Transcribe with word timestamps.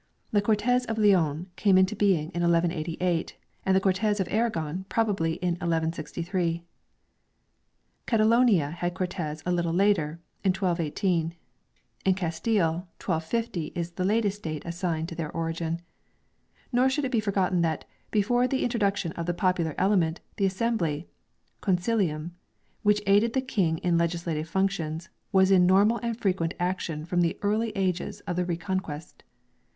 The 0.31 0.41
Cortes 0.41 0.83
of 0.85 0.97
Leon 0.97 1.51
came 1.55 1.77
into 1.77 1.95
being 1.95 2.31
in 2.31 2.41
~u88, 2.41 3.33
and 3.63 3.75
the 3.75 3.79
Cortes 3.79 4.19
of 4.19 4.27
Aragon 4.31 4.83
probably 4.89 5.33
in 5.33 5.49
1163. 5.57 6.63
Catalonia 8.07 8.71
had 8.71 8.95
Cortes 8.95 9.43
a 9.45 9.51
little 9.51 9.71
later, 9.71 10.19
in 10.43 10.53
1218. 10.55 11.35
In 12.03 12.13
Castile, 12.15 12.87
1250 12.99 13.73
is 13.75 13.91
the 13.91 14.03
latest 14.03 14.41
date 14.41 14.65
assigned 14.65 15.07
to 15.09 15.13
their 15.13 15.31
origin. 15.33 15.83
Nor 16.71 16.89
should 16.89 17.05
it 17.05 17.11
be 17.11 17.19
forgotten 17.19 17.61
that, 17.61 17.85
before 18.09 18.47
the 18.47 18.63
intro 18.63 18.79
duction 18.79 19.11
of 19.11 19.27
the 19.27 19.35
popular 19.35 19.75
element, 19.77 20.19
the 20.37 20.47
assembly(" 20.47 21.09
con 21.61 21.77
cilium") 21.77 22.31
which 22.81 23.03
aided 23.05 23.33
the 23.33 23.41
King 23.41 23.77
in 23.83 23.99
legislative 23.99 24.49
functions, 24.49 25.09
was 25.31 25.51
in 25.51 25.67
normal 25.67 25.99
and 26.01 26.19
frequent 26.19 26.55
action 26.59 27.05
from 27.05 27.21
the 27.21 27.37
early 27.43 27.71
ages 27.75 28.21
of 28.21 28.35
the 28.35 28.45
Reconquest. 28.45 29.23